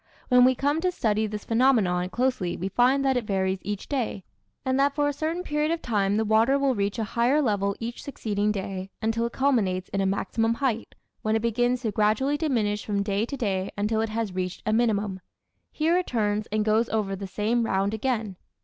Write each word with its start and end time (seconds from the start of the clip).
When 0.29 0.43
we 0.45 0.55
come 0.55 0.81
to 0.81 0.91
study 0.91 1.27
this 1.27 1.45
phenomenon 1.45 2.09
closely 2.09 2.57
we 2.57 2.69
find 2.69 3.05
that 3.05 3.17
it 3.17 3.23
varies 3.25 3.59
each 3.61 3.87
day, 3.87 4.23
and 4.65 4.79
that 4.79 4.95
for 4.95 5.07
a 5.07 5.13
certain 5.13 5.43
period 5.43 5.69
of 5.69 5.79
time 5.79 6.17
the 6.17 6.25
water 6.25 6.57
will 6.57 6.73
reach 6.73 6.97
a 6.97 7.03
higher 7.03 7.39
level 7.39 7.75
each 7.79 8.01
succeeding 8.01 8.51
day 8.51 8.89
until 8.99 9.27
it 9.27 9.33
culminates 9.33 9.89
in 9.89 10.01
a 10.01 10.07
maximum 10.07 10.55
height, 10.55 10.95
when 11.21 11.35
it 11.35 11.43
begins 11.43 11.83
to 11.83 11.91
gradually 11.91 12.35
diminish 12.35 12.83
from 12.83 13.03
day 13.03 13.27
to 13.27 13.37
day 13.37 13.69
until 13.77 14.01
it 14.01 14.09
has 14.09 14.33
reached 14.33 14.63
a 14.65 14.73
minimum. 14.73 15.19
Here 15.71 15.95
it 15.99 16.07
turns 16.07 16.47
and 16.47 16.65
goes 16.65 16.89
over 16.89 17.15
the 17.15 17.27
same 17.27 17.61
round 17.63 17.93
again. 17.93 18.37